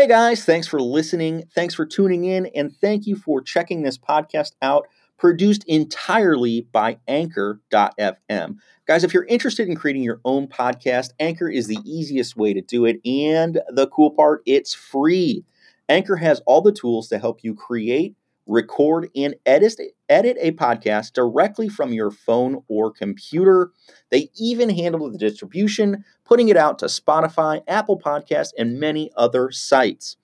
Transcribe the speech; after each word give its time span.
Hey 0.00 0.06
guys, 0.06 0.46
thanks 0.46 0.66
for 0.66 0.80
listening. 0.80 1.44
Thanks 1.54 1.74
for 1.74 1.84
tuning 1.84 2.24
in. 2.24 2.46
And 2.54 2.74
thank 2.74 3.06
you 3.06 3.16
for 3.16 3.42
checking 3.42 3.82
this 3.82 3.98
podcast 3.98 4.52
out, 4.62 4.88
produced 5.18 5.62
entirely 5.64 6.66
by 6.72 7.00
Anchor.fm. 7.06 8.56
Guys, 8.86 9.04
if 9.04 9.12
you're 9.12 9.26
interested 9.26 9.68
in 9.68 9.76
creating 9.76 10.02
your 10.02 10.22
own 10.24 10.48
podcast, 10.48 11.10
Anchor 11.20 11.50
is 11.50 11.66
the 11.66 11.76
easiest 11.84 12.34
way 12.34 12.54
to 12.54 12.62
do 12.62 12.86
it. 12.86 12.98
And 13.04 13.60
the 13.68 13.88
cool 13.88 14.10
part, 14.10 14.40
it's 14.46 14.72
free. 14.72 15.44
Anchor 15.86 16.16
has 16.16 16.40
all 16.46 16.62
the 16.62 16.72
tools 16.72 17.08
to 17.08 17.18
help 17.18 17.40
you 17.44 17.54
create 17.54 18.14
record, 18.50 19.08
and 19.14 19.36
edit, 19.46 19.80
edit 20.08 20.36
a 20.40 20.52
podcast 20.52 21.12
directly 21.12 21.68
from 21.68 21.92
your 21.92 22.10
phone 22.10 22.62
or 22.68 22.90
computer. 22.90 23.70
They 24.10 24.30
even 24.36 24.68
handle 24.68 25.10
the 25.10 25.18
distribution, 25.18 26.04
putting 26.24 26.48
it 26.48 26.56
out 26.56 26.78
to 26.80 26.86
Spotify, 26.86 27.62
Apple 27.68 27.98
Podcasts, 27.98 28.52
and 28.58 28.80
many 28.80 29.10
other 29.16 29.50
sites. 29.50 30.16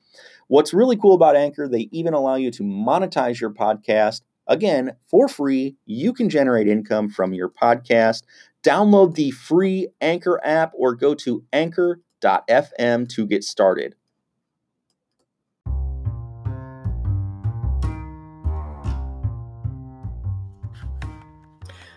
What's 0.48 0.75
really 0.75 0.97
cool 0.97 1.15
about 1.15 1.37
Anchor, 1.37 1.69
they 1.69 1.89
even 1.93 2.15
allow 2.15 2.34
you 2.34 2.51
to 2.53 2.62
monetize 2.62 3.41
your 3.41 3.51
podcast. 3.51 4.23
Again, 4.47 4.93
for 5.09 5.29
free, 5.29 5.77
you 5.87 6.12
can 6.12 6.29
generate 6.29 6.69
income 6.69 7.09
from 7.09 7.33
your 7.33 7.48
podcast. 7.48 8.23
Download 8.62 9.15
the 9.15 9.31
free 9.31 9.89
Anchor 10.01 10.41
app 10.45 10.73
or 10.75 10.95
go 10.95 11.15
to 11.15 11.45
anchor.fm 11.53 13.09
to 13.09 13.27
get 13.27 13.45
started. 13.45 13.95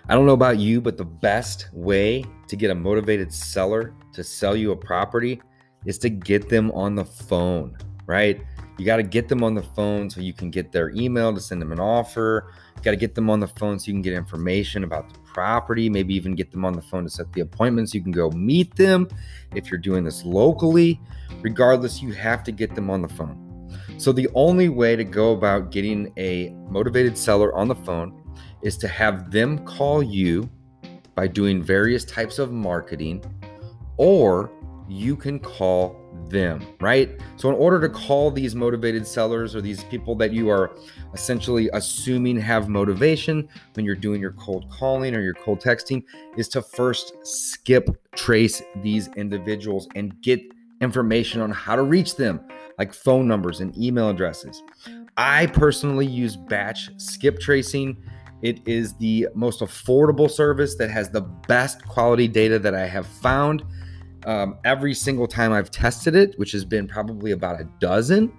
I 0.10 0.16
don't 0.16 0.26
know 0.26 0.34
about 0.34 0.58
you, 0.58 0.82
but 0.82 0.98
the 0.98 1.06
best 1.06 1.68
way 1.72 2.26
to 2.48 2.56
get 2.56 2.72
a 2.72 2.76
motivated 2.76 3.32
seller 3.32 3.94
to 4.14 4.24
sell 4.24 4.56
you 4.56 4.72
a 4.72 4.76
property 4.76 5.40
is 5.86 6.00
to 6.00 6.10
get 6.10 6.50
them 6.50 6.72
on 6.72 6.96
the 6.96 7.06
phone, 7.06 7.78
right? 8.08 8.42
You 8.80 8.86
got 8.86 8.98
to 8.98 9.04
get 9.04 9.28
them 9.28 9.44
on 9.44 9.54
the 9.54 9.62
phone 9.62 10.10
so 10.10 10.20
you 10.20 10.34
can 10.34 10.50
get 10.50 10.72
their 10.72 10.90
email 10.96 11.32
to 11.32 11.40
send 11.40 11.62
them 11.62 11.72
an 11.72 11.80
offer. 11.80 12.52
Got 12.82 12.92
to 12.92 12.98
get 12.98 13.14
them 13.14 13.30
on 13.30 13.40
the 13.40 13.50
phone 13.50 13.78
so 13.78 13.86
you 13.86 13.94
can 13.94 14.02
get 14.02 14.14
information 14.14 14.84
about 14.84 15.14
the 15.14 15.20
property, 15.20 15.92
maybe 15.92 16.16
even 16.16 16.34
get 16.34 16.50
them 16.52 16.66
on 16.66 16.74
the 16.74 16.82
phone 16.82 17.04
to 17.04 17.10
set 17.12 17.32
the 17.34 17.42
appointments. 17.42 17.94
You 17.94 18.02
can 18.02 18.12
go 18.12 18.32
meet 18.32 18.76
them 18.76 19.08
if 19.54 19.70
you're 19.70 19.78
doing 19.78 20.04
this 20.04 20.26
locally. 20.26 21.00
Regardless, 21.42 22.02
you 22.02 22.14
have 22.14 22.44
to 22.46 22.52
get 22.52 22.74
them 22.74 22.90
on 22.90 23.04
the 23.04 23.10
phone. 23.10 23.46
So, 23.98 24.12
the 24.12 24.30
only 24.34 24.70
way 24.70 24.96
to 24.96 25.04
go 25.04 25.34
about 25.34 25.72
getting 25.72 26.12
a 26.18 26.50
motivated 26.68 27.16
seller 27.16 27.54
on 27.54 27.68
the 27.68 27.76
phone 27.76 28.19
is 28.62 28.78
to 28.78 28.88
have 28.88 29.32
them 29.32 29.64
call 29.66 30.04
you 30.04 30.50
by 31.16 31.28
doing 31.28 31.62
various 31.62 32.06
types 32.06 32.40
of 32.40 32.52
marketing, 32.52 33.24
or 33.98 34.52
you 34.88 35.16
can 35.16 35.40
call 35.40 35.96
them, 36.30 36.66
right? 36.80 37.20
So, 37.38 37.50
in 37.50 37.56
order 37.56 37.80
to 37.82 37.90
call 37.90 38.32
these 38.32 38.56
motivated 38.56 39.06
sellers 39.06 39.56
or 39.56 39.62
these 39.62 39.84
people 39.86 40.16
that 40.16 40.32
you 40.32 40.50
are 40.50 40.72
essentially 41.14 41.70
assuming 41.74 42.40
have 42.40 42.70
motivation 42.70 43.48
when 43.74 43.86
you're 43.86 43.96
doing 43.96 44.22
your 44.22 44.34
cold 44.34 44.70
calling 44.70 45.16
or 45.16 45.22
your 45.22 45.34
cold 45.36 45.60
texting, 45.62 46.04
is 46.38 46.48
to 46.50 46.62
first 46.62 47.14
skip 47.24 47.90
trace 48.16 48.62
these 48.82 49.10
individuals 49.16 49.88
and 49.96 50.20
get 50.22 50.42
information 50.82 51.42
on 51.42 51.52
how 51.52 51.76
to 51.76 51.84
reach 51.84 52.16
them, 52.16 52.40
like 52.78 52.94
phone 52.94 53.28
numbers 53.28 53.60
and 53.60 53.78
email 53.78 54.10
addresses. 54.10 54.64
I 55.18 55.48
personally 55.48 56.06
use 56.06 56.38
batch 56.38 56.90
skip 56.98 57.40
tracing 57.40 57.98
it 58.42 58.66
is 58.68 58.94
the 58.96 59.28
most 59.34 59.60
affordable 59.60 60.30
service 60.30 60.76
that 60.76 60.90
has 60.90 61.10
the 61.10 61.22
best 61.22 61.86
quality 61.86 62.28
data 62.28 62.60
that 62.60 62.74
I 62.74 62.86
have 62.86 63.06
found 63.06 63.64
um, 64.26 64.58
every 64.66 64.94
single 64.94 65.28
time 65.28 65.52
I've 65.52 65.72
tested 65.72 66.16
it, 66.16 66.38
which 66.38 66.52
has 66.52 66.66
been 66.66 66.88
probably 66.88 67.32
about 67.32 67.60
a 67.60 67.66
dozen. 67.80 68.32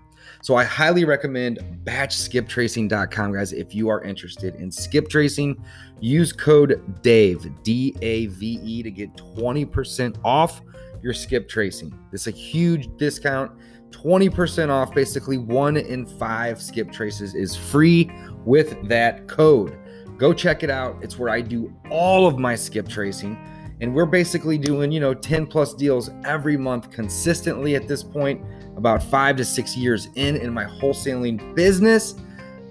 So 0.43 0.55
I 0.57 0.65
highly 0.65 1.05
recommend 1.05 1.59
batchskiptracing.com, 1.85 3.33
guys. 3.33 3.53
If 3.53 3.75
you 3.75 3.89
are 3.89 4.03
interested 4.03 4.55
in 4.55 4.71
skip 4.71 5.09
tracing, 5.09 5.63
use 6.01 6.33
code 6.33 7.03
DAVE, 7.03 7.63
D 7.63 7.95
A 8.01 8.27
V 8.27 8.61
E, 8.63 8.83
to 8.83 8.91
get 8.91 9.15
20% 9.17 10.17
off 10.25 10.63
your 11.03 11.13
skip 11.13 11.49
tracing. 11.49 11.93
This 12.11 12.27
is 12.27 12.35
a 12.35 12.37
huge 12.37 12.89
discount. 12.97 13.53
20% 13.91 14.71
off. 14.71 14.95
Basically, 14.95 15.37
one 15.37 15.77
in 15.77 16.07
five 16.07 16.63
skip 16.63 16.93
traces 16.93 17.35
is 17.35 17.57
free 17.57 18.11
with 18.45 18.89
that 18.89 19.27
code. 19.29 19.77
Go 20.21 20.35
check 20.35 20.63
it 20.63 20.69
out. 20.69 20.99
It's 21.01 21.19
where 21.19 21.31
I 21.31 21.41
do 21.41 21.75
all 21.89 22.27
of 22.27 22.39
my 22.39 22.55
skip 22.55 22.87
tracing. 22.87 23.39
And 23.81 23.95
we're 23.95 24.05
basically 24.05 24.59
doing, 24.59 24.93
you 24.93 25.01
know, 25.01 25.15
10 25.15 25.47
plus 25.47 25.73
deals 25.73 26.11
every 26.27 26.59
month 26.59 26.91
consistently 26.91 27.75
at 27.75 27.89
this 27.89 28.03
point, 28.03 28.45
about 28.77 29.03
five 29.03 29.37
to 29.37 29.47
six 29.47 29.75
years 29.79 30.09
in 30.17 30.37
in 30.37 30.53
my 30.53 30.67
wholesaling 30.67 31.55
business. 31.55 32.17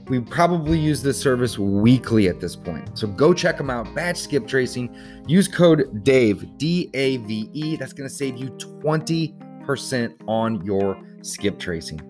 We 0.10 0.20
probably 0.20 0.78
use 0.78 1.02
this 1.02 1.20
service 1.20 1.58
weekly 1.58 2.28
at 2.28 2.40
this 2.40 2.56
point. 2.56 2.96
So 2.96 3.08
go 3.08 3.34
check 3.34 3.58
them 3.58 3.72
out. 3.72 3.96
Batch 3.96 4.18
skip 4.18 4.48
tracing. 4.48 4.96
Use 5.28 5.48
code 5.48 6.04
DAVE, 6.04 6.56
D 6.58 6.92
A 6.94 7.18
V 7.18 7.50
E. 7.52 7.76
That's 7.78 7.94
going 7.94 8.08
to 8.08 8.16
save 8.16 8.38
you 8.38 8.50
20% 8.50 10.16
on 10.28 10.64
your 10.64 11.04
skip 11.24 11.58
tracing. 11.58 12.09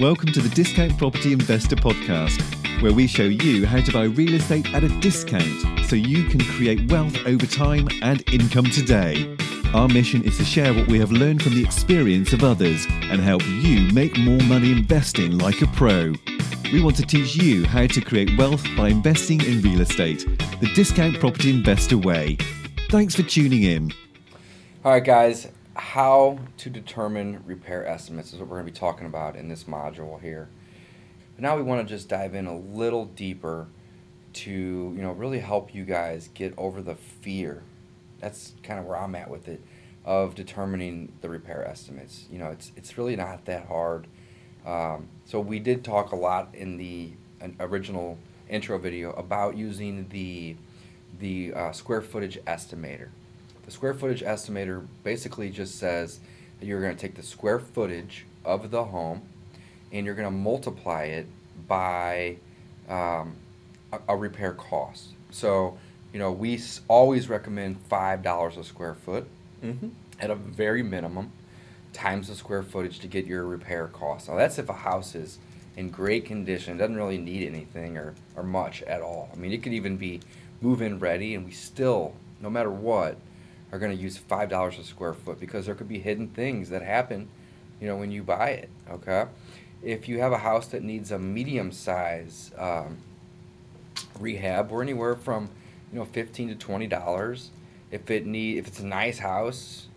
Welcome 0.00 0.32
to 0.32 0.40
the 0.40 0.48
Discount 0.48 0.96
Property 0.96 1.34
Investor 1.34 1.76
Podcast, 1.76 2.40
where 2.80 2.94
we 2.94 3.06
show 3.06 3.24
you 3.24 3.66
how 3.66 3.82
to 3.82 3.92
buy 3.92 4.04
real 4.04 4.32
estate 4.32 4.72
at 4.72 4.82
a 4.82 4.88
discount 5.00 5.84
so 5.86 5.96
you 5.96 6.24
can 6.30 6.40
create 6.40 6.90
wealth 6.90 7.14
over 7.26 7.44
time 7.44 7.88
and 8.00 8.26
income 8.32 8.64
today. 8.64 9.36
Our 9.74 9.88
mission 9.88 10.24
is 10.24 10.38
to 10.38 10.46
share 10.46 10.72
what 10.72 10.88
we 10.88 10.98
have 10.98 11.12
learned 11.12 11.42
from 11.42 11.54
the 11.54 11.62
experience 11.62 12.32
of 12.32 12.42
others 12.42 12.86
and 12.88 13.20
help 13.20 13.46
you 13.46 13.92
make 13.92 14.16
more 14.16 14.40
money 14.44 14.72
investing 14.72 15.36
like 15.36 15.60
a 15.60 15.66
pro. 15.66 16.14
We 16.72 16.82
want 16.82 16.96
to 16.96 17.06
teach 17.06 17.36
you 17.36 17.66
how 17.66 17.86
to 17.86 18.00
create 18.00 18.38
wealth 18.38 18.64
by 18.74 18.88
investing 18.88 19.42
in 19.42 19.60
real 19.60 19.82
estate, 19.82 20.26
the 20.60 20.72
Discount 20.74 21.20
Property 21.20 21.50
Investor 21.50 21.98
way. 21.98 22.38
Thanks 22.88 23.14
for 23.14 23.24
tuning 23.24 23.64
in. 23.64 23.92
All 24.86 24.92
right, 24.92 25.04
guys 25.04 25.48
how 25.74 26.38
to 26.58 26.70
determine 26.70 27.42
repair 27.46 27.86
estimates 27.86 28.32
is 28.32 28.38
what 28.38 28.48
we're 28.48 28.56
going 28.56 28.66
to 28.66 28.72
be 28.72 28.78
talking 28.78 29.06
about 29.06 29.36
in 29.36 29.48
this 29.48 29.64
module 29.64 30.20
here. 30.20 30.48
But 31.34 31.42
now 31.42 31.56
we 31.56 31.62
want 31.62 31.86
to 31.86 31.94
just 31.94 32.08
dive 32.08 32.34
in 32.34 32.46
a 32.46 32.56
little 32.56 33.06
deeper 33.06 33.68
to 34.32 34.50
you 34.50 35.02
know 35.02 35.12
really 35.12 35.40
help 35.40 35.74
you 35.74 35.84
guys 35.84 36.28
get 36.34 36.54
over 36.56 36.82
the 36.82 36.94
fear. 36.94 37.62
That's 38.20 38.52
kind 38.62 38.78
of 38.78 38.86
where 38.86 38.96
I'm 38.96 39.14
at 39.14 39.30
with 39.30 39.48
it 39.48 39.60
of 40.04 40.34
determining 40.34 41.12
the 41.20 41.28
repair 41.28 41.66
estimates. 41.66 42.26
You 42.30 42.38
know, 42.38 42.50
it's 42.50 42.72
it's 42.76 42.98
really 42.98 43.16
not 43.16 43.44
that 43.46 43.66
hard. 43.66 44.06
Um, 44.66 45.08
so 45.24 45.40
we 45.40 45.58
did 45.58 45.84
talk 45.84 46.12
a 46.12 46.16
lot 46.16 46.54
in 46.54 46.76
the 46.76 47.12
original 47.58 48.18
intro 48.48 48.78
video 48.78 49.12
about 49.12 49.56
using 49.56 50.08
the 50.08 50.56
the 51.18 51.52
uh, 51.54 51.72
square 51.72 52.02
footage 52.02 52.38
estimator. 52.46 53.08
The 53.64 53.70
square 53.70 53.94
footage 53.94 54.22
estimator 54.22 54.86
basically 55.04 55.50
just 55.50 55.78
says 55.78 56.20
that 56.60 56.66
you're 56.66 56.80
going 56.80 56.94
to 56.94 57.00
take 57.00 57.14
the 57.14 57.22
square 57.22 57.58
footage 57.58 58.26
of 58.44 58.70
the 58.70 58.84
home 58.84 59.22
and 59.92 60.06
you're 60.06 60.14
going 60.14 60.28
to 60.28 60.36
multiply 60.36 61.04
it 61.04 61.26
by 61.68 62.36
um, 62.88 63.34
a, 63.92 64.00
a, 64.08 64.16
repair 64.16 64.52
cost. 64.52 65.08
So, 65.30 65.78
you 66.12 66.18
know, 66.18 66.32
we 66.32 66.60
always 66.88 67.28
recommend 67.28 67.88
$5 67.88 68.56
a 68.56 68.64
square 68.64 68.94
foot 68.94 69.26
mm-hmm. 69.62 69.88
at 70.18 70.30
a 70.30 70.34
very 70.34 70.82
minimum 70.82 71.30
times 71.92 72.28
the 72.28 72.34
square 72.34 72.62
footage 72.62 72.98
to 73.00 73.06
get 73.06 73.26
your 73.26 73.44
repair 73.44 73.86
cost. 73.88 74.28
Now, 74.28 74.36
that's 74.36 74.58
if 74.58 74.68
a 74.68 74.74
house 74.74 75.14
is 75.14 75.38
in 75.76 75.90
great 75.90 76.24
condition, 76.24 76.76
doesn't 76.76 76.96
really 76.96 77.18
need 77.18 77.46
anything 77.46 77.96
or, 77.96 78.14
or 78.36 78.42
much 78.42 78.82
at 78.82 79.02
all. 79.02 79.30
I 79.32 79.36
mean, 79.36 79.52
it 79.52 79.62
could 79.62 79.72
even 79.72 79.96
be 79.96 80.20
move 80.60 80.82
in 80.82 80.98
ready, 80.98 81.34
and 81.34 81.44
we 81.44 81.52
still, 81.52 82.14
no 82.40 82.50
matter 82.50 82.70
what, 82.70 83.16
are 83.72 83.78
going 83.78 83.96
to 83.96 84.00
use 84.00 84.18
five 84.18 84.50
dollars 84.50 84.78
a 84.78 84.84
square 84.84 85.14
foot 85.14 85.40
because 85.40 85.66
there 85.66 85.74
could 85.74 85.88
be 85.88 85.98
hidden 85.98 86.28
things 86.28 86.68
that 86.68 86.82
happen, 86.82 87.28
you 87.80 87.88
know, 87.88 87.96
when 87.96 88.12
you 88.12 88.22
buy 88.22 88.50
it. 88.50 88.70
Okay, 88.90 89.24
if 89.82 90.08
you 90.08 90.20
have 90.20 90.32
a 90.32 90.38
house 90.38 90.68
that 90.68 90.82
needs 90.82 91.10
a 91.10 91.18
medium 91.18 91.72
size 91.72 92.52
um, 92.58 92.98
rehab, 94.20 94.70
we're 94.70 94.82
anywhere 94.82 95.16
from 95.16 95.48
you 95.92 95.98
know 95.98 96.04
fifteen 96.04 96.48
to 96.48 96.54
twenty 96.54 96.86
dollars. 96.86 97.50
If 97.90 98.10
it 98.10 98.26
need 98.26 98.58
if 98.58 98.68
it's 98.68 98.80
a 98.80 98.86
nice 98.86 99.18
house 99.18 99.88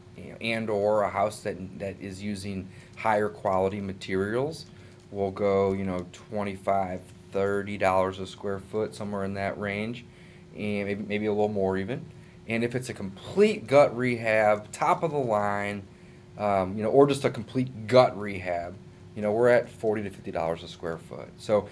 and 0.42 0.70
or 0.70 1.04
a 1.04 1.10
house 1.10 1.42
that 1.42 1.80
that 1.80 1.96
is 2.00 2.24
using 2.24 2.70
higher 2.98 3.30
quality 3.30 3.82
materials, 3.82 4.66
we'll 5.12 5.32
go 5.32 5.74
you 5.74 5.84
know 5.86 6.06
25 6.14 7.02
30 7.32 7.78
dollars 7.78 8.20
a 8.20 8.26
square 8.26 8.60
foot 8.60 8.96
somewhere 8.96 9.26
in 9.26 9.34
that 9.34 9.60
range 9.60 10.06
and 10.56 10.88
maybe, 10.88 11.04
maybe 11.04 11.26
a 11.26 11.32
little 11.32 11.50
more 11.50 11.78
even 11.78 12.06
and 12.48 12.64
if 12.64 12.76
it's 12.76 12.90
a 12.90 12.94
complete 12.94 13.68
gut 13.68 13.96
rehab, 13.96 14.72
top 14.72 15.04
of 15.04 15.12
the 15.12 15.18
line, 15.18 15.84
um, 16.38 16.78
you 16.78 16.84
know, 16.84 16.90
or 16.90 17.08
just 17.08 17.26
a 17.26 17.30
complete 17.30 17.88
gut 17.88 18.20
rehab, 18.20 18.76
you 19.16 19.22
know, 19.22 19.32
we're 19.32 19.50
at 19.50 19.70
forty 19.70 20.04
to 20.04 20.10
fifty 20.10 20.32
dollars 20.32 20.64
a 20.64 20.68
square 20.68 20.98
foot. 20.98 21.30
So 21.38 21.68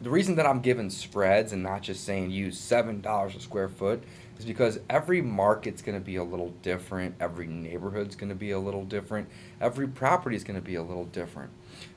the 0.00 0.10
reason 0.10 0.36
that 0.36 0.46
I'm 0.46 0.60
giving 0.60 0.90
spreads 0.90 1.52
and 1.52 1.62
not 1.62 1.82
just 1.82 2.04
saying 2.04 2.30
use 2.30 2.58
seven 2.58 3.00
dollars 3.00 3.34
a 3.34 3.40
square 3.40 3.68
foot 3.68 4.02
is 4.38 4.44
because 4.44 4.78
every 4.90 5.22
market's 5.22 5.80
going 5.80 5.98
to 5.98 6.04
be 6.04 6.16
a 6.16 6.24
little 6.24 6.50
different. 6.62 7.14
Every 7.20 7.46
neighborhood's 7.46 8.16
going 8.16 8.28
to 8.28 8.34
be 8.34 8.50
a 8.50 8.58
little 8.58 8.84
different. 8.84 9.28
Every 9.60 9.88
property 9.88 10.36
is 10.36 10.44
going 10.44 10.60
to 10.60 10.64
be 10.64 10.74
a 10.74 10.82
little 10.82 11.06
different. 11.06 11.50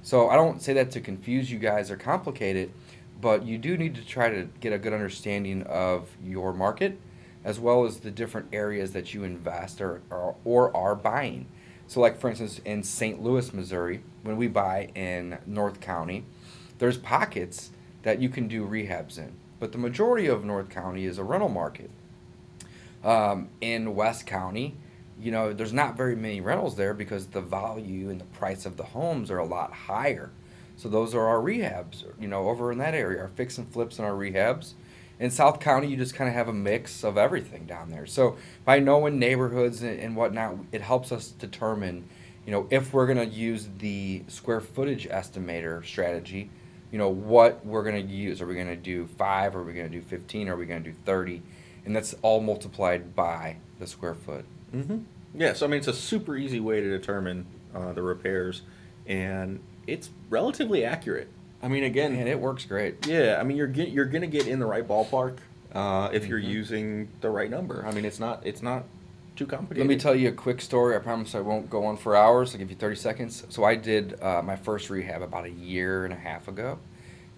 So 0.03 0.30
I 0.30 0.35
don't 0.35 0.62
say 0.62 0.74
that 0.74 0.92
to 0.92 1.01
confuse 1.01 1.51
you 1.51 1.59
guys 1.59 1.92
or 1.92 1.97
complicate 1.97 2.56
it, 2.56 2.71
but 3.19 3.45
you 3.45 3.57
do 3.57 3.77
need 3.77 3.95
to 3.95 4.06
try 4.06 4.30
to 4.30 4.47
get 4.62 4.71
a 4.71 4.77
good 4.77 4.94
understanding 4.94 5.63
of 5.63 6.09
your 6.24 6.53
market 6.53 6.97
as 7.44 7.59
well 7.59 7.86
as 7.86 8.00
the 8.00 8.12
different 8.12 8.47
areas 8.51 8.91
that 8.94 9.13
you 9.13 9.24
invest 9.24 9.81
or, 9.81 10.01
or, 10.09 10.36
or 10.44 10.75
are 10.75 10.95
buying. 10.95 11.47
So, 11.88 12.00
like 12.01 12.19
for 12.19 12.30
instance, 12.30 12.59
in 12.65 12.83
St. 12.83 13.21
Louis, 13.21 13.53
Missouri, 13.53 14.01
when 14.24 14.38
we 14.38 14.47
buy 14.47 14.89
in 14.94 15.39
North 15.45 15.80
County, 15.80 16.25
there's 16.77 16.97
pockets 16.97 17.71
that 18.03 18.21
you 18.21 18.30
can 18.30 18.47
do 18.47 18.65
rehabs 18.65 19.18
in, 19.18 19.33
but 19.59 19.71
the 19.71 19.77
majority 19.77 20.27
of 20.27 20.45
North 20.45 20.69
County 20.69 21.06
is 21.06 21.18
a 21.18 21.24
rental 21.24 21.50
market. 21.50 21.89
Um, 23.03 23.50
in 23.62 23.95
West 23.95 24.25
County, 24.25 24.75
you 25.21 25.31
know, 25.31 25.53
there's 25.53 25.74
not 25.74 25.97
very 25.97 26.15
many 26.15 26.42
rentals 26.42 26.75
there 26.75 26.94
because 26.94 27.27
the 27.27 27.42
value 27.42 28.09
and 28.09 28.21
the 28.21 28.25
price 28.25 28.65
of 28.65 28.77
the 28.77 28.83
homes 28.83 29.31
are 29.31 29.38
a 29.38 29.45
lot 29.45 29.74
higher. 29.74 30.31
So 30.77 30.88
those 30.88 31.13
are 31.13 31.25
our 31.25 31.39
rehabs, 31.39 32.06
you 32.19 32.27
know, 32.27 32.47
over 32.47 32.71
in 32.71 32.77
that 32.77 32.94
area, 32.94 33.21
our 33.21 33.27
fix 33.27 33.57
and 33.57 33.69
flips 33.69 34.00
and 34.00 34.07
our 34.07 34.13
rehabs. 34.13 34.74
In 35.19 35.30
South 35.30 35.60
County, 35.60 35.88
you 35.88 35.98
just 35.98 36.16
kind 36.16 36.30
of 36.30 36.33
have 36.33 36.48
a 36.48 36.54
mix 36.54 37.04
of 37.04 37.18
everything 37.18 37.66
down 37.66 37.89
there. 37.89 38.06
So 38.06 38.38
by 38.63 38.80
knowing 38.80 39.19
neighborhoods 39.19 39.81
and, 39.81 40.00
and 40.00 40.16
whatnot, 40.16 40.56
it 40.71 40.81
helps 40.81 41.12
us 41.12 41.27
determine, 41.27 42.07
you 42.45 42.54
know, 42.54 42.68
if 42.69 42.94
we're 42.94 43.06
going 43.06 43.18
to 43.18 43.36
use 43.36 43.68
the 43.80 44.24
square 44.27 44.62
footage 44.62 45.10
estimator 45.10 45.86
strategy, 45.86 46.50
you 46.92 46.98
know, 46.98 47.10
what 47.10 47.66
we're 47.66 47.83
going 47.83 48.07
to 48.07 48.13
use. 48.13 48.42
Are 48.42 48.48
we 48.48 48.56
going 48.56 48.68
to 48.68 48.75
do 48.75 49.07
five? 49.18 49.56
Are 49.56 49.63
we 49.63 49.74
going 49.74 49.92
to 49.92 49.92
do 49.92 50.01
15? 50.01 50.48
Are 50.48 50.56
we 50.56 50.66
going 50.66 50.83
to 50.83 50.92
do 50.92 50.95
30? 51.06 51.42
And 51.86 51.95
that's 51.95 52.16
all 52.21 52.39
multiplied 52.39 53.16
by 53.16 53.57
the 53.80 53.88
square 53.88 54.16
foot. 54.16 54.45
Mm-hmm. 54.74 55.00
Yeah, 55.36 55.54
so 55.54 55.66
I 55.66 55.69
mean, 55.69 55.80
it's 55.80 55.88
a 55.88 55.94
super 55.94 56.36
easy 56.36 56.60
way 56.60 56.81
to 56.81 56.89
determine 56.89 57.45
uh, 57.75 57.94
the 57.94 58.01
repairs, 58.01 58.63
and 59.06 59.60
it's 59.86 60.10
relatively 60.30 60.83
accurate. 60.83 61.30
I 61.61 61.67
mean, 61.67 61.83
again, 61.83 62.15
And 62.15 62.27
it 62.29 62.39
works 62.39 62.65
great. 62.65 63.06
yeah, 63.07 63.38
I 63.39 63.44
mean, 63.44 63.57
you're 63.57 63.67
get, 63.67 63.89
you're 63.89 64.06
gonna 64.06 64.27
get 64.27 64.47
in 64.47 64.59
the 64.59 64.65
right 64.65 64.88
ballpark 64.88 65.38
uh, 65.73 66.09
if 66.13 66.25
you're 66.27 66.39
Mhm. 66.39 66.47
using 66.47 67.07
the 67.21 67.29
right 67.29 67.50
number. 67.50 67.83
I 67.85 67.91
mean, 67.94 68.06
it's 68.06 68.19
not 68.19 68.41
it's 68.45 68.63
not 68.63 68.85
too 69.35 69.45
complicated. 69.45 69.88
Let 69.88 69.94
me 69.94 70.00
tell 70.00 70.15
you 70.15 70.29
a 70.29 70.33
quick 70.33 70.61
story. 70.61 70.95
I 70.95 71.00
promise 71.00 71.35
I 71.35 71.39
won't 71.41 71.69
go 71.69 71.85
on 71.85 71.97
for 71.97 72.15
hours. 72.15 72.53
I'll 72.53 72.59
give 72.59 72.69
you 72.69 72.75
30 72.75 72.95
seconds. 72.95 73.45
So 73.50 73.63
I 73.63 73.75
did 73.75 74.21
uh, 74.21 74.41
my 74.41 74.56
first 74.56 74.89
rehab 74.89 75.21
about 75.21 75.45
a 75.45 75.50
year 75.51 76.06
and 76.06 76.13
a 76.13 76.17
half 76.17 76.47
ago, 76.47 76.79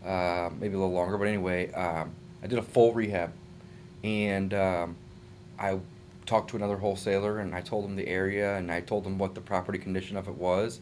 uh, 0.05 0.49
maybe 0.59 0.75
a 0.75 0.77
little 0.79 0.93
longer, 0.93 1.17
but 1.17 1.27
anyway, 1.27 1.71
um, 1.73 2.11
I 2.43 2.47
did 2.47 2.57
a 2.57 2.63
full 2.63 2.93
rehab, 2.93 3.31
and 4.03 4.53
um, 4.53 4.95
I 5.59 5.79
talked 6.25 6.49
to 6.51 6.55
another 6.55 6.77
wholesaler 6.77 7.39
and 7.39 7.53
I 7.53 7.61
told 7.61 7.83
him 7.85 7.95
the 7.95 8.07
area 8.07 8.55
and 8.57 8.71
I 8.71 8.79
told 8.81 9.05
him 9.05 9.17
what 9.17 9.35
the 9.35 9.41
property 9.41 9.77
condition 9.77 10.15
of 10.17 10.27
it 10.27 10.35
was, 10.35 10.79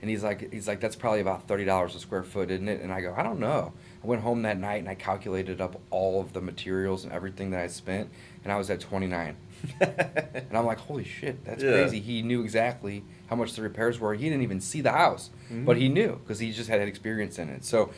and 0.00 0.08
he's 0.10 0.22
like, 0.22 0.52
he's 0.52 0.66
like, 0.68 0.80
that's 0.80 0.96
probably 0.96 1.20
about 1.20 1.46
thirty 1.48 1.64
dollars 1.64 1.94
a 1.94 1.98
square 1.98 2.22
foot, 2.22 2.50
isn't 2.50 2.68
it? 2.68 2.80
And 2.80 2.92
I 2.92 3.00
go, 3.00 3.14
I 3.16 3.22
don't 3.22 3.38
know. 3.40 3.72
I 4.02 4.06
went 4.06 4.22
home 4.22 4.42
that 4.42 4.58
night 4.58 4.76
and 4.76 4.88
I 4.88 4.94
calculated 4.94 5.60
up 5.60 5.80
all 5.90 6.20
of 6.20 6.32
the 6.32 6.40
materials 6.40 7.04
and 7.04 7.12
everything 7.12 7.50
that 7.50 7.60
I 7.60 7.66
spent, 7.66 8.08
and 8.44 8.52
I 8.52 8.56
was 8.56 8.70
at 8.70 8.80
29. 8.80 9.36
And 9.80 10.56
I'm 10.58 10.64
like, 10.66 10.78
holy 10.78 11.04
shit, 11.04 11.44
that's 11.44 11.62
Yeah. 11.62 11.72
crazy. 11.72 12.00
He 12.00 12.22
knew 12.22 12.42
exactly 12.42 13.04
how 13.28 13.36
much 13.36 13.52
the 13.54 13.62
repairs 13.62 14.00
were. 14.00 14.14
He 14.14 14.24
didn't 14.28 14.42
even 14.42 14.60
see 14.60 14.80
the 14.80 14.90
house, 14.92 15.30
Mhm. 15.52 15.64
but 15.64 15.76
he 15.76 15.88
knew 15.88 16.18
because 16.22 16.38
he 16.38 16.50
just 16.50 16.68
had 16.68 16.80
experience 16.80 17.38
in 17.38 17.48
it. 17.50 17.64
So, 17.64 17.90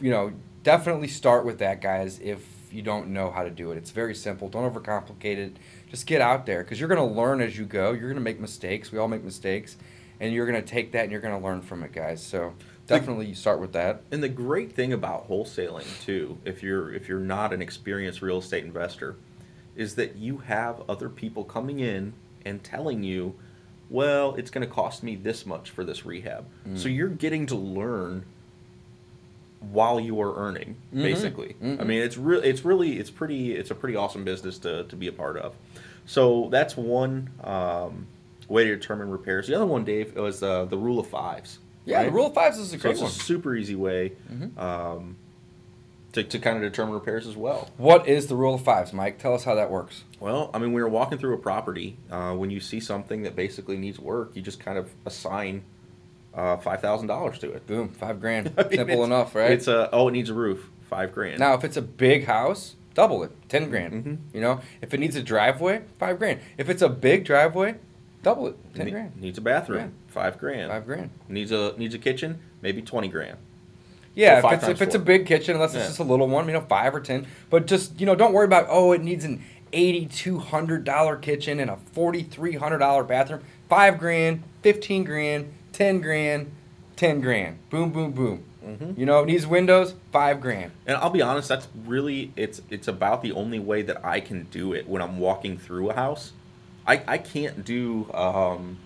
you 0.00 0.10
know, 0.10 0.32
definitely 0.62 1.08
start 1.08 1.44
with 1.44 1.58
that, 1.58 1.80
guys. 1.82 2.20
If 2.20 2.46
you 2.72 2.80
don't 2.82 3.08
know 3.08 3.30
how 3.30 3.42
to 3.42 3.50
do 3.50 3.70
it, 3.72 3.76
it's 3.76 3.90
very 3.90 4.14
simple. 4.14 4.48
Don't 4.48 4.72
overcomplicate 4.72 5.36
it. 5.36 5.56
Just 5.90 6.06
get 6.06 6.20
out 6.20 6.46
there 6.46 6.62
because 6.62 6.78
you're 6.80 6.88
going 6.88 7.06
to 7.06 7.14
learn 7.20 7.40
as 7.40 7.58
you 7.58 7.64
go. 7.66 7.90
You're 7.92 8.08
going 8.08 8.14
to 8.14 8.20
make 8.20 8.40
mistakes. 8.40 8.90
We 8.92 8.98
all 8.98 9.08
make 9.08 9.22
mistakes, 9.24 9.76
and 10.20 10.32
you're 10.32 10.46
going 10.46 10.60
to 10.62 10.66
take 10.68 10.92
that 10.92 11.02
and 11.04 11.12
you're 11.12 11.20
going 11.20 11.38
to 11.38 11.44
learn 11.44 11.60
from 11.60 11.82
it, 11.82 11.92
guys. 11.92 12.22
So 12.22 12.54
definitely 12.86 13.26
you 13.26 13.34
start 13.34 13.60
with 13.60 13.72
that. 13.72 14.02
And 14.10 14.22
the 14.22 14.28
great 14.28 14.72
thing 14.72 14.92
about 14.92 15.28
wholesaling 15.28 15.86
too, 16.04 16.38
if 16.44 16.62
you're 16.62 16.92
if 16.92 17.08
you're 17.08 17.20
not 17.20 17.52
an 17.52 17.60
experienced 17.62 18.22
real 18.22 18.38
estate 18.38 18.64
investor, 18.64 19.16
is 19.76 19.94
that 19.96 20.16
you 20.16 20.38
have 20.38 20.82
other 20.88 21.08
people 21.08 21.44
coming 21.44 21.80
in 21.80 22.12
and 22.44 22.62
telling 22.62 23.02
you, 23.02 23.34
well, 23.90 24.34
it's 24.36 24.50
going 24.50 24.66
to 24.66 24.72
cost 24.72 25.02
me 25.02 25.16
this 25.16 25.44
much 25.46 25.70
for 25.70 25.82
this 25.84 26.04
rehab. 26.06 26.44
Mm. 26.68 26.78
So 26.78 26.88
you're 26.88 27.08
getting 27.08 27.46
to 27.46 27.54
learn 27.56 28.24
while 29.72 29.98
you 29.98 30.20
are 30.20 30.36
earning, 30.36 30.76
Mhm. 30.94 31.02
basically. 31.02 31.56
I 31.62 31.64
Mhm. 31.64 31.86
mean, 31.86 32.02
it's 32.02 32.18
really 32.18 32.46
it's 32.48 32.64
really 32.64 32.98
it's 32.98 33.10
pretty 33.10 33.54
it's 33.54 33.70
a 33.70 33.74
pretty 33.74 33.96
awesome 33.96 34.22
business 34.24 34.58
to 34.58 34.84
to 34.84 34.96
be 34.96 35.06
a 35.06 35.12
part 35.12 35.38
of. 35.38 35.54
So 36.06 36.48
that's 36.50 36.76
one 36.76 37.30
um, 37.42 38.06
way 38.48 38.64
to 38.64 38.74
determine 38.76 39.10
repairs. 39.10 39.46
The 39.46 39.54
other 39.54 39.66
one, 39.66 39.84
Dave, 39.84 40.14
was 40.16 40.42
uh, 40.42 40.64
the 40.66 40.76
rule 40.78 40.98
of 40.98 41.06
fives. 41.06 41.58
Yeah, 41.84 42.02
the 42.04 42.10
rule 42.10 42.26
of 42.26 42.34
fives 42.34 42.58
is 42.58 42.72
a 42.72 42.76
So 42.76 42.82
great 42.82 42.92
it's 42.92 43.00
one. 43.00 43.10
a 43.10 43.12
super 43.12 43.54
easy 43.54 43.74
way 43.74 44.12
Mhm. 44.32 44.56
um, 44.58 45.16
to, 46.12 46.22
to 46.22 46.38
kind 46.38 46.56
of 46.56 46.62
determine 46.62 46.94
repairs 46.94 47.26
as 47.26 47.36
well. 47.36 47.68
What 47.76 48.08
is 48.08 48.28
the 48.28 48.36
rule 48.36 48.54
of 48.54 48.62
fives, 48.62 48.92
Mike? 48.92 49.18
Tell 49.18 49.34
us 49.34 49.44
how 49.44 49.54
that 49.56 49.70
works. 49.70 50.04
Well, 50.20 50.50
I 50.54 50.58
mean, 50.58 50.72
when 50.72 50.78
you're 50.80 50.88
walking 50.88 51.18
through 51.18 51.34
a 51.34 51.38
property, 51.38 51.96
uh, 52.10 52.32
when 52.34 52.50
you 52.50 52.60
see 52.60 52.80
something 52.80 53.22
that 53.24 53.36
basically 53.36 53.76
needs 53.76 53.98
work, 53.98 54.30
you 54.34 54.40
just 54.40 54.60
kind 54.60 54.78
of 54.78 54.90
assign 55.04 55.64
uh, 56.32 56.56
five 56.56 56.80
thousand 56.80 57.06
dollars 57.08 57.38
to 57.40 57.52
it. 57.52 57.66
Boom, 57.66 57.88
five 57.90 58.20
grand. 58.20 58.52
I 58.58 58.62
mean, 58.64 58.72
Simple 58.78 59.04
enough, 59.04 59.34
right? 59.34 59.50
It's 59.52 59.68
a 59.68 59.88
oh, 59.92 60.08
it 60.08 60.12
needs 60.12 60.30
a 60.30 60.34
roof, 60.34 60.68
five 60.88 61.12
grand. 61.12 61.38
Now, 61.38 61.54
if 61.54 61.62
it's 61.64 61.76
a 61.76 61.82
big 61.82 62.24
house, 62.24 62.74
double 62.94 63.22
it, 63.22 63.30
ten 63.48 63.68
grand. 63.70 64.04
Mhm. 64.04 64.18
You 64.34 64.40
know, 64.40 64.60
if 64.82 64.92
it 64.94 65.00
needs 65.00 65.14
a 65.16 65.22
driveway, 65.22 65.82
five 65.98 66.18
grand. 66.18 66.40
If 66.58 66.68
it's 66.68 66.82
a 66.82 66.88
big 66.88 67.24
driveway, 67.24 67.74
double 68.24 68.48
it, 68.48 68.56
ten 68.74 68.86
Ne- 68.86 68.90
grand, 68.90 69.16
Needs 69.20 69.38
a 69.38 69.40
bathroom, 69.40 69.92
five 70.08 70.38
grand. 70.38 70.70
five 70.70 70.84
grand. 70.86 71.10
Needs 71.28 71.52
a 71.52 71.74
needs 71.78 71.94
a 71.94 71.98
kitchen, 71.98 72.40
maybe 72.62 72.82
twenty 72.82 73.08
grand. 73.08 73.36
Yeah, 74.16 74.40
So 74.40 74.48
if 74.48 74.52
it's 74.54 74.62
times 74.64 74.72
if 74.72 74.82
it's 74.82 74.94
a 74.94 74.98
four. 74.98 75.04
big 75.06 75.26
kitchen, 75.26 75.54
unless 75.54 75.74
Yeah. 75.74 75.80
it's 75.80 75.88
just 75.90 76.00
a 76.00 76.04
little 76.04 76.28
one, 76.28 76.46
you 76.46 76.52
know, 76.52 76.60
five 76.62 76.94
or 76.94 77.00
ten. 77.00 77.26
But 77.50 77.66
just 77.66 78.00
you 78.00 78.06
know, 78.06 78.14
don't 78.14 78.32
worry 78.32 78.44
about 78.46 78.66
oh, 78.68 78.92
it 78.92 79.02
needs 79.02 79.24
an 79.24 79.42
eighty-two 79.72 80.38
hundred 80.38 80.84
dollar 80.84 81.16
kitchen 81.16 81.60
and 81.60 81.70
a 81.70 81.76
forty-three 81.92 82.54
hundred 82.56 82.78
dollar 82.78 83.04
bathroom. 83.04 83.40
Five 83.68 83.98
grand, 83.98 84.42
fifteen 84.62 85.04
grand, 85.04 85.52
ten 85.72 86.00
grand, 86.00 86.50
ten 86.96 87.20
grand. 87.20 87.58
Boom, 87.70 87.90
boom, 87.90 88.12
boom. 88.12 88.44
Mhm. 88.64 88.96
You 88.96 89.04
know, 89.04 89.20
it 89.22 89.26
needs 89.26 89.46
windows. 89.46 89.94
Five 90.12 90.40
grand. 90.40 90.70
And 90.86 90.96
I'll 90.96 91.10
be 91.10 91.20
honest, 91.20 91.48
that's 91.48 91.66
really 91.84 92.32
it's 92.36 92.62
it's 92.70 92.86
about 92.88 93.20
the 93.22 93.32
only 93.32 93.58
way 93.58 93.82
that 93.82 94.04
I 94.04 94.20
can 94.20 94.44
do 94.44 94.72
it 94.72 94.88
when 94.88 95.02
I'm 95.02 95.18
walking 95.18 95.58
through 95.58 95.90
a 95.90 95.94
house. 95.94 96.32
I, 96.86 97.02
I 97.06 97.18
can't 97.18 97.64
do 97.64 98.10
um, 98.12 98.78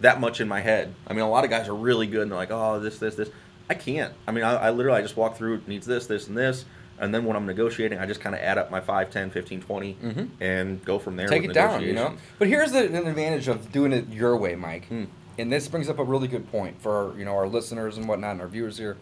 that 0.00 0.20
much 0.20 0.40
in 0.40 0.48
my 0.48 0.60
head. 0.60 0.94
I 1.06 1.12
mean, 1.12 1.22
a 1.22 1.30
lot 1.30 1.44
of 1.44 1.50
guys 1.50 1.68
are 1.68 1.74
really 1.74 2.06
good 2.06 2.22
and 2.22 2.30
they're 2.30 2.38
like, 2.38 2.50
oh, 2.50 2.80
this, 2.80 2.98
this, 2.98 3.14
this. 3.14 3.30
I 3.68 3.74
can't. 3.74 4.12
I 4.26 4.32
mean, 4.32 4.44
I, 4.44 4.54
I 4.54 4.70
literally 4.70 4.98
I 4.98 5.02
just 5.02 5.16
walk 5.16 5.36
through. 5.36 5.54
It 5.56 5.68
needs 5.68 5.86
this, 5.86 6.06
this, 6.06 6.26
and 6.28 6.36
this. 6.36 6.64
And 6.98 7.14
then 7.14 7.24
when 7.24 7.34
I'm 7.36 7.46
negotiating, 7.46 7.98
I 7.98 8.04
just 8.04 8.20
kind 8.20 8.34
of 8.34 8.42
add 8.42 8.58
up 8.58 8.70
my 8.70 8.80
5, 8.80 9.10
10, 9.10 9.30
15, 9.30 9.62
20 9.62 9.94
Mhm. 9.94 10.28
and 10.40 10.84
go 10.84 10.98
from 10.98 11.16
there. 11.16 11.28
take 11.28 11.44
it 11.44 11.54
down, 11.54 11.82
you 11.82 11.94
know. 11.94 12.14
But 12.38 12.48
here's 12.48 12.72
the, 12.72 12.84
an 12.86 13.06
advantage 13.06 13.48
of 13.48 13.72
doing 13.72 13.92
it 13.92 14.08
your 14.10 14.36
way, 14.36 14.54
Mike. 14.54 14.86
Hmm. 14.88 15.04
And 15.38 15.50
this 15.50 15.66
brings 15.68 15.88
up 15.88 15.98
a 15.98 16.04
really 16.04 16.28
good 16.28 16.50
point 16.50 16.82
for 16.82 17.14
you 17.16 17.24
know 17.24 17.34
our 17.34 17.46
listeners 17.48 17.96
and 17.96 18.06
whatnot, 18.06 18.32
and 18.32 18.40
our 18.42 18.48
viewers 18.48 18.76
here. 18.76 18.98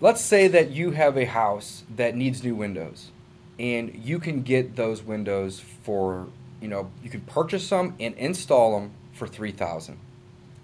Let's 0.00 0.20
say 0.20 0.48
that 0.48 0.70
you 0.70 0.90
have 0.92 1.16
a 1.16 1.24
house 1.26 1.84
that 1.94 2.16
needs 2.16 2.42
new 2.42 2.56
windows, 2.56 3.10
and 3.58 3.94
you 3.94 4.18
can 4.18 4.42
get 4.42 4.76
those 4.76 5.02
windows 5.02 5.60
for 5.82 6.28
you 6.60 6.68
know 6.68 6.90
you 7.02 7.10
can 7.10 7.20
purchase 7.22 7.66
some 7.66 7.94
and 8.00 8.14
install 8.14 8.78
them 8.78 8.92
for 9.12 9.26
three 9.26 9.52
thousand. 9.52 9.98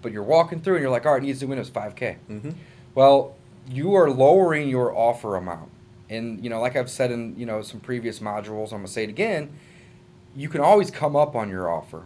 But 0.01 0.11
you're 0.11 0.23
walking 0.23 0.61
through 0.61 0.75
and 0.75 0.81
you're 0.83 0.91
like, 0.91 1.05
all 1.05 1.13
right, 1.13 1.23
it 1.23 1.25
needs 1.25 1.41
new 1.41 1.47
windows, 1.47 1.69
five 1.69 1.95
k. 1.95 2.17
Mhm. 2.29 2.53
Well, 2.93 3.35
you 3.67 3.95
are 3.95 4.09
lowering 4.09 4.69
your 4.69 4.95
offer 4.95 5.35
amount. 5.35 5.69
And 6.09 6.43
you 6.43 6.49
know, 6.49 6.61
like 6.61 6.75
I've 6.75 6.89
said 6.89 7.11
in, 7.11 7.37
you 7.37 7.45
know, 7.45 7.61
some 7.63 7.79
previous 7.79 8.19
modules, 8.19 8.65
I'm 8.65 8.77
going 8.79 8.85
to 8.85 8.91
say 8.91 9.03
it 9.03 9.09
again, 9.09 9.49
you 10.35 10.49
can 10.49 10.61
always 10.61 10.91
come 10.91 11.15
up 11.15 11.35
on 11.35 11.49
your 11.49 11.69
offer, 11.71 12.03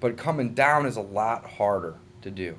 but 0.00 0.16
coming 0.16 0.52
down 0.54 0.84
is 0.86 0.96
a 0.96 1.00
lot 1.02 1.44
harder 1.44 1.94
to 2.22 2.30
do. 2.30 2.56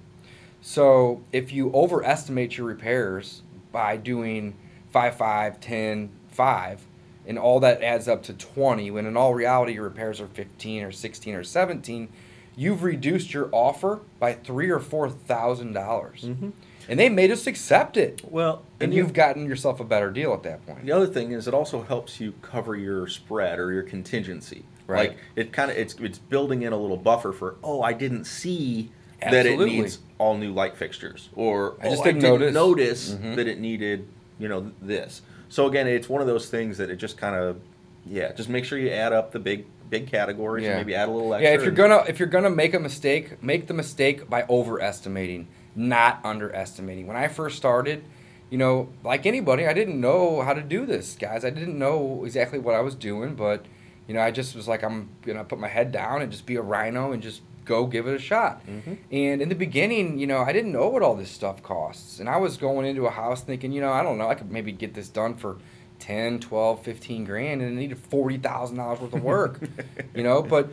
So, 0.62 1.22
if 1.34 1.52
you 1.52 1.72
overestimate 1.74 2.58
your 2.58 2.68
repairs 2.68 3.42
by 3.72 3.98
doing 3.98 4.56
5 4.92 5.16
5 5.18 5.60
10 5.60 6.10
5 6.30 6.82
and 7.28 7.38
all 7.38 7.60
that 7.60 7.84
adds 7.84 8.08
up 8.08 8.24
to 8.24 8.34
20 8.34 8.90
when 8.92 9.06
in 9.06 9.16
all 9.18 9.34
reality 9.34 9.74
your 9.74 9.84
repairs 9.84 10.20
are 10.22 10.28
15 10.28 10.84
or 10.84 10.92
16 10.92 11.36
or 11.36 11.44
17, 11.44 12.08
you've 12.56 12.82
reduced 12.84 13.34
your 13.34 13.50
offer 13.52 14.00
by 14.20 14.34
3 14.34 14.70
or 14.70 14.80
4,000 14.80 15.74
dollars 15.74 16.22
Mhm. 16.24 16.54
and 16.90 17.00
they 17.00 17.10
made 17.10 17.30
us 17.32 17.46
accept 17.46 17.98
it. 17.98 18.22
Well, 18.30 18.64
And 18.80 18.92
the- 18.92 18.98
you've 18.98 19.14
gotten 19.14 19.46
yourself 19.46 19.80
a 19.80 19.84
better 19.84 20.10
deal 20.10 20.34
at 20.34 20.44
that 20.44 20.66
point. 20.66 20.86
The 20.86 20.92
other 20.94 21.06
thing 21.08 21.32
is 21.34 21.48
it 21.48 21.54
also 21.54 21.82
helps 21.84 22.20
you 22.22 22.34
cover 22.42 22.76
your 22.76 23.08
spread 23.08 23.60
or 23.60 23.72
your 23.74 23.84
contingency. 23.84 24.64
Right. 24.88 25.10
Like 25.10 25.18
it 25.36 25.52
kind 25.52 25.70
of 25.70 25.76
it's 25.78 25.96
it's 26.00 26.18
building 26.18 26.62
in 26.62 26.72
a 26.72 26.78
little 26.78 26.96
buffer 26.96 27.34
for 27.34 27.56
oh 27.62 27.82
I 27.82 27.92
didn't 27.92 28.24
see 28.24 28.90
that 29.20 29.46
it 29.46 29.60
needs 29.60 30.00
all 30.18 30.38
new 30.38 30.54
light 30.54 30.78
fixtures, 30.78 31.28
or 31.36 31.76
I 31.82 31.90
just 31.90 32.02
"Oh, 32.02 32.06
didn't 32.06 32.22
didn't 32.22 32.54
notice." 32.54 33.10
notice 33.12 33.16
Mhm. 33.16 33.36
that 33.36 33.48
it 33.48 33.60
needed, 33.60 34.08
you 34.40 34.48
know, 34.48 34.72
this. 34.82 35.22
So 35.50 35.68
again, 35.68 35.88
it's 35.88 36.10
one 36.10 36.22
of 36.22 36.28
those 36.28 36.50
things 36.50 36.78
that 36.78 36.90
it 36.90 36.98
just 36.98 37.18
kind 37.18 37.36
of, 37.36 37.60
yeah, 38.06 38.32
just 38.34 38.50
make 38.50 38.66
sure 38.66 38.78
you 38.78 38.90
add 38.90 39.14
up 39.14 39.32
the 39.32 39.40
big 39.40 39.66
big 39.90 40.08
categories 40.08 40.66
Yeah. 40.66 40.72
and 40.72 40.80
maybe 40.80 40.96
add 40.96 41.08
a 41.08 41.12
little 41.12 41.34
extra. 41.34 41.50
Yeah, 41.50 41.56
if 41.56 41.64
you're 41.64 41.72
gonna 41.72 42.04
if 42.10 42.20
you're 42.20 42.28
gonna 42.28 42.50
make 42.50 42.74
a 42.74 42.80
mistake, 42.80 43.42
make 43.42 43.68
the 43.68 43.74
mistake 43.74 44.30
by 44.30 44.44
overestimating, 44.50 45.48
not 45.76 46.20
underestimating. 46.24 47.08
When 47.08 47.16
I 47.18 47.28
first 47.30 47.56
started, 47.58 48.04
you 48.50 48.58
know, 48.58 48.90
like 49.04 49.26
anybody, 49.26 49.66
I 49.66 49.74
didn't 49.74 50.00
know 50.00 50.42
how 50.42 50.54
to 50.54 50.62
do 50.62 50.86
this, 50.86 51.16
guys. 51.20 51.46
I 51.46 51.50
didn't 51.50 51.78
know 51.80 52.24
exactly 52.26 52.60
what 52.60 52.76
I 52.76 52.82
was 52.82 52.96
doing, 52.96 53.36
but 53.36 53.66
you 54.08 54.14
know, 54.14 54.22
I 54.22 54.32
just 54.32 54.56
was 54.56 54.68
like, 54.68 54.84
I'm 54.84 55.10
gonna 55.26 55.44
put 55.46 55.60
my 55.60 55.68
head 55.70 55.92
down 55.92 56.22
and 56.22 56.32
just 56.32 56.46
be 56.46 56.56
a 56.58 56.62
rhino 56.62 57.12
and 57.14 57.22
just 57.24 57.42
go 57.68 57.86
give 57.86 58.08
it 58.08 58.16
a 58.16 58.20
shot. 58.20 58.66
Mhm. 58.66 58.98
And 59.12 59.42
in 59.42 59.50
the 59.50 59.56
beginning, 59.56 60.18
you 60.18 60.26
know, 60.26 60.40
I 60.40 60.52
didn't 60.54 60.72
know 60.72 60.88
what 60.88 61.04
all 61.04 61.16
this 61.16 61.30
stuff 61.30 61.62
costs. 61.62 62.20
And 62.20 62.28
I 62.28 62.38
was 62.38 62.58
going 62.58 62.86
into 62.88 63.06
a 63.06 63.12
house 63.12 63.42
thinking, 63.42 63.72
you 63.72 63.82
know, 63.82 63.92
I 63.92 64.02
don't 64.02 64.18
know, 64.18 64.28
I 64.30 64.36
could 64.36 64.52
maybe 64.52 64.72
get 64.72 64.94
this 64.94 65.10
done 65.10 65.36
for 65.36 65.58
10, 66.00 66.40
12, 66.40 66.82
15 66.82 67.26
grand 67.26 67.62
and 67.62 67.72
it 67.72 67.80
needed 67.80 67.98
$40,000 67.98 69.00
worth 69.02 69.14
of 69.14 69.24
work, 69.24 69.60
you 70.16 70.24
know, 70.24 70.42
but 70.42 70.70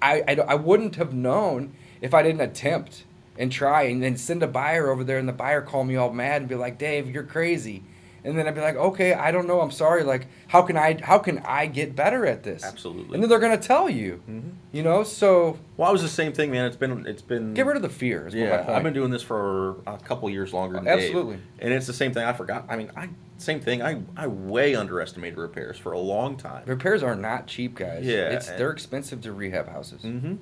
I, 0.00 0.22
I, 0.26 0.34
I 0.48 0.54
wouldn't 0.54 0.96
have 0.96 1.12
known 1.12 1.72
if 2.00 2.14
I 2.14 2.22
didn't 2.22 2.40
attempt 2.40 3.04
and 3.36 3.52
try 3.52 3.82
and 3.82 4.02
then 4.02 4.16
send 4.16 4.42
a 4.42 4.46
buyer 4.48 4.90
over 4.90 5.04
there 5.04 5.18
and 5.18 5.28
the 5.28 5.32
buyer 5.32 5.62
call 5.62 5.84
me 5.84 5.96
all 5.96 6.12
mad 6.12 6.42
and 6.42 6.48
be 6.48 6.54
like, 6.54 6.78
Dave, 6.78 7.10
you're 7.10 7.22
crazy. 7.24 7.82
And 8.24 8.36
then 8.36 8.46
I'd 8.46 8.54
be 8.54 8.60
like, 8.60 8.76
okay, 8.76 9.14
I 9.14 9.30
don't 9.30 9.46
know, 9.46 9.60
I'm 9.60 9.70
sorry. 9.70 10.02
Like, 10.02 10.26
how 10.48 10.62
can 10.62 10.76
I, 10.76 10.98
how 11.02 11.18
can 11.18 11.38
I 11.40 11.66
get 11.66 11.94
better 11.94 12.26
at 12.26 12.42
this? 12.42 12.64
Absolutely. 12.64 13.14
And 13.14 13.22
then 13.22 13.30
they're 13.30 13.38
gonna 13.38 13.56
tell 13.56 13.88
you, 13.88 14.22
mm-hmm. 14.28 14.50
you 14.72 14.82
know. 14.82 15.04
So 15.04 15.58
Well, 15.76 15.88
I 15.88 15.92
was 15.92 16.02
the 16.02 16.08
same 16.08 16.32
thing, 16.32 16.50
man. 16.50 16.64
It's 16.66 16.76
been 16.76 17.06
it's 17.06 17.22
been 17.22 17.54
get 17.54 17.66
rid 17.66 17.76
of 17.76 17.82
the 17.82 17.88
fear. 17.88 18.26
Is 18.26 18.34
Yeah, 18.34 18.58
point. 18.58 18.70
I've 18.70 18.82
been 18.82 18.94
doing 18.94 19.10
this 19.10 19.22
for 19.22 19.80
a 19.86 19.98
couple 19.98 20.28
years 20.30 20.52
longer 20.52 20.76
than 20.76 20.88
Absolutely. 20.88 21.36
Dave. 21.36 21.44
And 21.60 21.72
it's 21.72 21.86
the 21.86 21.92
same 21.92 22.12
thing. 22.12 22.24
I 22.24 22.32
forgot. 22.32 22.66
I 22.68 22.76
mean, 22.76 22.90
I 22.96 23.08
same 23.38 23.60
thing. 23.60 23.82
I 23.82 24.02
I 24.16 24.26
way 24.26 24.74
underestimated 24.74 25.38
repairs 25.38 25.78
for 25.78 25.92
a 25.92 25.98
long 25.98 26.36
time. 26.36 26.64
Repairs 26.66 27.02
are 27.02 27.14
not 27.14 27.46
cheap, 27.46 27.76
guys. 27.76 28.04
Yeah, 28.04 28.30
it's 28.30 28.48
and- 28.48 28.58
they're 28.58 28.72
expensive 28.72 29.20
to 29.22 29.32
rehab 29.32 29.68
houses. 29.68 30.02
Mm-hmm. 30.02 30.36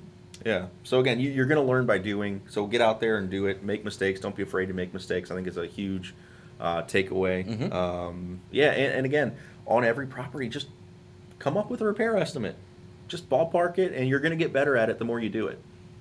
Yeah. 0.45 0.67
So 0.83 0.99
again, 0.99 1.19
you, 1.19 1.31
you're 1.31 1.45
going 1.45 1.63
to 1.63 1.67
learn 1.67 1.85
by 1.85 1.97
doing. 1.97 2.41
So 2.47 2.65
get 2.67 2.81
out 2.81 2.99
there 2.99 3.17
and 3.17 3.29
do 3.29 3.47
it. 3.47 3.63
Make 3.63 3.83
mistakes. 3.83 4.19
Don't 4.19 4.35
be 4.35 4.43
afraid 4.43 4.67
to 4.67 4.73
make 4.73 4.93
mistakes. 4.93 5.31
I 5.31 5.35
think 5.35 5.47
it's 5.47 5.57
a 5.57 5.65
huge 5.65 6.13
uh, 6.59 6.83
takeaway. 6.83 7.45
Mhm. 7.45 7.73
Um, 7.73 8.41
yeah, 8.51 8.71
and, 8.71 8.93
and 8.95 9.05
again, 9.05 9.35
on 9.65 9.83
every 9.83 10.07
property, 10.07 10.47
just 10.49 10.67
come 11.39 11.57
up 11.57 11.69
with 11.69 11.81
a 11.81 11.85
repair 11.85 12.17
estimate. 12.17 12.55
Just 13.07 13.29
ballpark 13.29 13.77
it, 13.77 13.93
and 13.93 14.07
you're 14.09 14.19
going 14.19 14.31
to 14.31 14.37
get 14.37 14.51
better 14.51 14.75
at 14.75 14.89
it 14.89 14.99
the 14.99 15.05
more 15.05 15.19
you 15.19 15.29
do 15.29 15.47
it. 15.47 15.59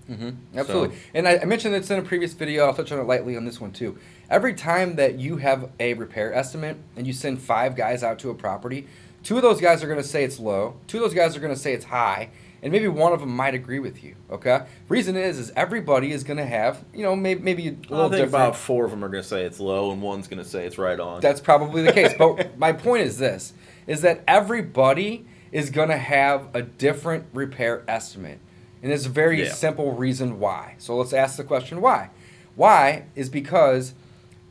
hmm 0.09 0.31
Absolutely. 0.57 0.97
And 1.15 1.29
I, 1.29 1.39
I 1.39 1.45
mentioned 1.45 1.75
this 1.75 1.91
in 1.91 1.99
a 1.99 2.03
previous 2.03 2.33
video. 2.33 2.65
I'll 2.67 2.75
touch 2.75 2.91
on 2.93 2.99
it 2.99 3.05
lightly 3.05 3.37
on 3.37 3.45
this 3.45 3.61
one 3.61 3.71
too. 3.73 3.99
Every 4.31 4.55
time 4.55 4.97
that 4.97 5.19
you 5.19 5.37
have 5.37 5.71
a 5.79 5.95
repair 5.95 6.33
estimate 6.35 6.77
and 6.97 7.07
you 7.07 7.13
send 7.13 7.41
five 7.41 7.77
guys 7.77 8.03
out 8.03 8.19
to 8.21 8.31
a 8.31 8.35
property, 8.35 8.87
two 9.23 9.37
of 9.37 9.43
those 9.43 9.61
guys 9.61 9.83
are 9.85 9.87
going 9.87 10.01
to 10.01 10.07
say 10.09 10.25
it's 10.25 10.39
low. 10.41 10.77
Two 10.89 10.99
of 10.99 11.03
those 11.05 11.15
guys 11.15 11.37
are 11.37 11.41
going 11.41 11.55
to 11.55 11.59
say 11.61 11.73
it's 11.75 11.85
high. 11.87 12.31
And 12.67 12.73
maybe 12.73 12.89
one 12.89 13.13
of 13.13 13.21
them 13.21 13.29
might 13.31 13.55
agree 13.55 13.79
with 13.79 14.03
you. 14.03 14.17
Okay. 14.29 14.67
Reason 14.89 15.17
is, 15.17 15.39
is 15.39 15.53
everybody 15.55 16.11
is 16.11 16.25
going 16.25 16.39
to 16.39 16.45
have, 16.45 16.85
you 16.93 17.05
know, 17.05 17.15
maybe 17.15 17.41
maybe 17.41 17.69
a 17.69 17.71
I 17.71 17.75
little 17.75 17.99
think 18.11 18.11
different. 18.11 18.29
about 18.31 18.57
four 18.57 18.85
of 18.85 18.91
them 18.91 19.05
are 19.05 19.09
going 19.09 19.23
to 19.23 19.29
say 19.29 19.45
it's 19.45 19.61
low, 19.61 19.93
and 19.93 20.03
one's 20.03 20.27
going 20.27 20.43
to 20.43 20.45
say 20.45 20.67
it's 20.67 20.77
right 20.77 20.99
on. 20.99 21.21
That's 21.21 21.41
probably 21.41 21.83
the 21.83 21.93
case. 21.93 22.13
But 22.19 22.59
my 22.59 22.73
point 22.73 23.05
is 23.05 23.19
this 23.19 23.53
is 23.87 24.01
that 24.01 24.25
everybody 24.27 25.27
is 25.53 25.71
going 25.71 25.91
to 25.91 25.97
have 25.97 26.49
a 26.55 26.63
different 26.63 27.27
repair 27.33 27.85
estimate. 27.87 28.41
And 28.83 28.91
there's 28.91 29.07
a 29.07 29.11
very 29.11 29.45
Yeah. 29.45 29.53
simple 29.53 29.93
reason 29.93 30.41
why. 30.41 30.75
So 30.79 30.97
let's 30.97 31.13
ask 31.13 31.37
the 31.37 31.45
question 31.45 31.81
why. 31.81 32.11
Why 32.57 33.05
is 33.15 33.29
because 33.29 33.95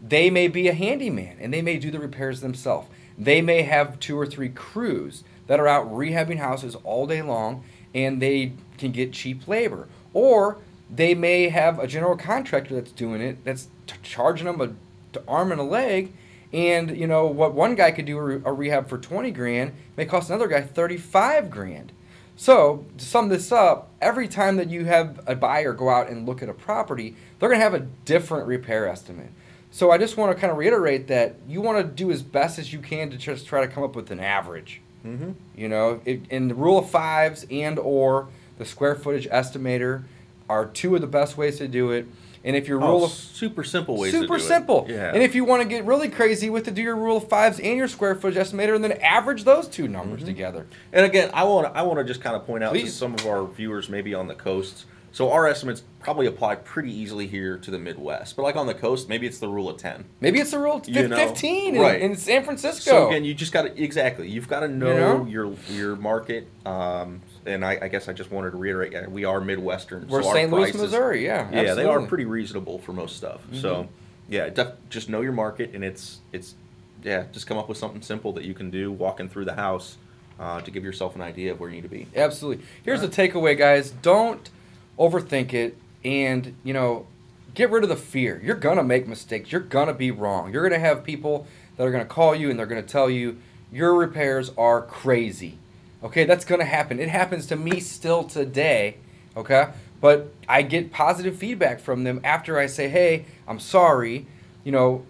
they 0.01 0.29
may 0.29 0.48
be 0.48 0.69
a 0.69 0.74
handyman 0.74 1.36
and 1.41 1.53
they 1.53 1.62
may 1.62 1.77
do 1.79 1.91
the 1.91 2.00
repairs 2.00 2.39
themselves. 2.39 2.88
They 3.17 3.41
may 3.41 3.63
have 3.63 4.00
two 4.00 4.17
or 4.17 4.25
three 4.25 4.48
crews 4.50 5.25
that 5.48 5.60
are 5.60 5.67
out 5.67 5.91
rehabbing 5.93 6.38
houses 6.38 6.75
all 6.86 7.05
day 7.07 7.22
long 7.22 7.65
and 7.96 8.22
they 8.22 8.52
can 8.78 8.92
get 8.92 9.14
cheap 9.14 9.48
labor. 9.48 9.88
Or 10.14 10.58
they 10.94 11.16
may 11.16 11.50
have 11.50 11.80
a 11.80 11.88
general 11.88 12.16
contractor 12.16 12.75
that's 12.75 12.92
doing 12.92 13.22
it 13.22 13.44
that's 13.44 13.70
t- 13.88 13.96
charging 14.04 14.46
them 14.46 14.62
a 14.62 14.68
t- 14.68 15.25
arm 15.28 15.52
and 15.52 15.60
a 15.60 15.64
leg 15.64 16.14
and 16.54 16.96
you 16.96 17.08
know 17.08 17.25
what 17.25 17.54
one 17.54 17.74
guy 17.74 17.90
could 17.92 18.06
do 18.06 18.18
a, 18.18 18.22
re- 18.22 18.42
a 18.46 18.54
rehab 18.54 18.88
for 18.88 19.00
20 19.00 19.32
grand 19.32 19.74
may 19.98 20.06
cost 20.06 20.30
another 20.30 20.48
guy 20.48 20.62
35 20.62 21.50
grand. 21.50 21.92
So 22.38 22.86
to 22.98 23.06
sum 23.06 23.30
this 23.30 23.52
up 23.52 23.90
every 24.02 24.28
time 24.28 24.58
that 24.58 24.70
you 24.70 24.86
have 24.86 25.22
a 25.25 25.36
buyer 25.36 25.74
go 25.74 25.90
out 25.90 26.10
and 26.10 26.28
look 26.28 26.44
at 26.44 26.50
a 26.50 26.54
property 26.54 27.16
they're 27.40 27.50
going 27.50 27.60
to 27.60 27.64
have 27.64 27.74
a 27.74 27.88
different 28.06 28.48
repair 28.48 28.88
estimate. 28.88 29.32
So 29.72 29.90
i 29.90 29.98
just 29.98 30.18
want 30.18 30.36
to 30.36 30.40
kind 30.40 30.52
of 30.52 30.58
reiterate 30.58 31.08
that 31.08 31.36
you 31.48 31.62
want 31.62 31.80
to 31.80 31.84
do 31.84 32.12
as 32.12 32.22
best 32.22 32.60
as 32.60 32.72
you 32.72 32.80
can 32.80 33.10
to 33.10 33.18
just 33.18 33.48
try 33.48 33.66
to 33.66 33.68
come 33.68 33.84
up 33.84 33.96
with 33.96 34.12
an 34.12 34.20
average 34.20 34.82
mm-hmm. 35.05 35.31
you 35.55 35.67
know, 35.69 36.01
it, 36.05 36.21
and 36.31 36.50
the 36.50 36.55
rule 36.55 36.77
of 36.79 36.89
fives 36.89 37.45
and 37.51 37.77
or 37.79 38.27
the 38.57 38.65
square 38.65 38.95
footage 38.95 39.27
estimator 39.29 40.03
are 40.50 40.65
two 40.65 40.95
of 40.95 41.01
the 41.01 41.07
best 41.07 41.38
ways 41.38 41.57
to 41.57 41.67
do 41.67 41.91
it. 41.91 42.05
And 42.43 42.55
if 42.55 42.67
your 42.67 42.77
rule 42.77 43.01
Oh, 43.01 43.05
of 43.05 43.12
super 43.12 43.63
simple 43.63 43.97
ways. 43.97 44.12
to 44.13 44.19
super 44.19 44.38
do 44.38 44.43
it. 44.43 44.47
simple, 44.47 44.85
Yeah. 44.88 45.12
and 45.12 45.24
if 45.24 45.33
you 45.33 45.43
want 45.45 45.63
to 45.63 45.67
get 45.67 45.83
really 45.83 46.09
crazy 46.09 46.47
with 46.51 46.65
to 46.65 46.71
do 46.71 46.81
your 46.83 46.95
rule 46.95 47.17
of 47.17 47.27
fives 47.27 47.59
and 47.59 47.75
your 47.75 47.88
square 47.88 48.13
footage 48.13 48.38
estimator, 48.38 48.75
and 48.75 48.83
then 48.83 48.91
average 48.93 49.45
those 49.45 49.67
two 49.67 49.88
numbers 49.88 50.19
Mm-hmm. 50.19 50.27
together. 50.27 50.67
And 50.93 51.05
again, 51.05 51.31
I 51.33 51.43
want 51.45 51.75
I 51.75 51.81
want 51.81 51.97
to 51.97 52.03
just 52.03 52.21
kind 52.21 52.35
of 52.35 52.45
point 52.45 52.63
out 52.63 52.74
to 52.75 52.88
some 52.88 53.15
of 53.15 53.25
our 53.25 53.45
viewers 53.47 53.89
maybe 53.89 54.13
on 54.13 54.27
the 54.27 54.35
coasts. 54.35 54.85
So 55.15 55.31
our 55.31 55.48
estimates 55.48 55.81
probably 56.01 56.25
apply 56.25 56.55
pretty 56.55 56.91
easily 56.91 57.25
here 57.25 57.57
to 57.60 57.72
the 57.72 57.79
Midwest, 57.79 58.36
but 58.36 58.43
like 58.43 58.57
on 58.57 58.67
the 58.67 58.74
coast, 58.74 59.07
maybe 59.07 59.25
it's 59.25 59.39
the 59.39 59.48
rule 59.48 59.69
of 59.69 59.77
ten. 59.77 60.03
Maybe 60.19 60.41
it's 60.41 60.51
the 60.51 60.60
rule 60.60 60.75
of 60.75 60.89
You 60.89 61.07
know, 61.07 61.15
fifteen 61.15 61.77
in, 61.77 61.81
right. 61.81 62.01
in 62.01 62.17
San 62.17 62.43
Francisco. 62.43 62.91
So 62.91 63.07
again, 63.07 63.24
you 63.24 63.34
just 63.34 63.53
got 63.53 63.62
to 63.62 63.81
exactly. 63.81 64.27
You've 64.27 64.50
got 64.50 64.60
to 64.60 64.67
know, 64.67 65.19
know? 65.19 65.25
your 65.25 65.53
your 65.69 65.95
market. 65.95 66.50
Um, 66.65 67.22
and 67.45 67.63
I, 67.63 67.79
I 67.84 67.88
guess 67.88 68.10
I 68.10 68.13
just 68.13 68.29
wanted 68.29 68.51
to 68.51 68.57
reiterate, 68.57 69.10
we 69.10 69.24
are 69.24 69.39
Midwestern. 69.39 70.05
We're 70.10 70.22
so 70.22 70.34
St. 70.34 70.51
Louis, 70.51 70.63
prices- 70.63 70.81
Missouri. 70.81 71.24
Yeah, 71.24 71.50
Yeah, 71.50 71.75
they 71.75 71.86
are. 71.86 72.00
Mm-hmm. 72.00 72.07
pretty 72.07 72.25
reasonable 72.25 72.79
for 72.79 72.91
most 72.91 73.15
stuff. 73.15 73.39
So 73.53 73.88
yeah, 74.27 74.50
def- 74.50 74.74
just 74.89 75.07
know 75.07 75.22
your 75.22 75.31
market, 75.31 75.72
and 75.74 75.81
it's 75.86 76.19
it's 76.34 76.55
yeah, 77.03 77.24
just 77.31 77.48
come 77.48 77.57
up 77.57 77.69
with 77.69 77.77
something 77.77 78.01
simple 78.01 78.34
that 78.34 78.43
you 78.43 78.53
can 78.53 78.69
do 78.69 78.91
walking 78.91 79.29
through 79.29 79.45
the 79.45 79.55
house 79.55 79.95
uh, 80.41 80.60
to 80.60 80.72
give 80.72 80.84
yourself 80.84 81.15
an 81.15 81.22
idea 81.22 81.53
of 81.53 81.62
where 81.62 81.69
you 81.69 81.77
need 81.77 81.84
to 81.84 81.88
be. 81.88 82.05
Absolutely. 82.13 82.65
Here's 82.84 83.00
the 83.00 83.07
takeaway, 83.07 83.57
guys. 83.57 83.91
Don't 83.91 84.50
overthink 84.98 85.54
it 85.54 85.78
and, 86.04 86.56
you 86.64 86.74
know, 86.74 87.08
get 87.54 87.70
rid 87.70 87.84
of 87.84 87.90
the 87.90 87.96
fear. 87.96 88.42
You're 88.44 88.56
to 88.78 88.84
make 88.84 89.08
mistakes. 89.08 89.52
You're 89.52 89.62
to 89.88 89.94
be 89.94 90.12
wrong. 90.12 90.54
You're 90.54 90.70
to 90.70 90.80
have 90.80 91.04
people 91.04 91.48
that 91.78 91.86
are 91.86 91.92
to 92.04 92.10
call 92.10 92.36
you 92.36 92.50
and 92.50 92.60
they're 92.60 92.66
to 92.84 92.88
tell 92.88 93.10
you 93.10 93.38
your 93.72 93.96
repairs 93.96 94.52
are 94.58 94.82
crazy. 94.82 95.58
Okay, 96.04 96.25
that's 96.25 96.46
to 96.60 96.66
happen. 96.66 97.00
It 97.00 97.10
happens 97.10 97.48
to 97.48 97.56
me 97.56 97.80
still 97.80 98.24
today. 98.24 98.98
Okay? 99.36 99.70
But 100.00 100.32
I 100.48 100.62
get 100.62 100.92
positive 100.92 101.36
feedback 101.36 101.80
from 101.80 102.04
them 102.04 102.22
after 102.24 102.60
I 102.60 102.68
say, 102.68 102.90
"Hey, 102.90 103.25
I'm 103.48 103.60
sorry." 103.60 104.28
You 104.64 104.72
know, 104.72 105.06